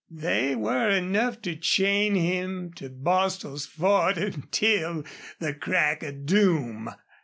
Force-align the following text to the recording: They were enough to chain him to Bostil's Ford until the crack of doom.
They 0.09 0.55
were 0.55 0.89
enough 0.89 1.43
to 1.43 1.55
chain 1.55 2.15
him 2.15 2.73
to 2.73 2.89
Bostil's 2.89 3.67
Ford 3.67 4.17
until 4.17 5.03
the 5.37 5.53
crack 5.53 6.01
of 6.01 6.25
doom. 6.25 6.89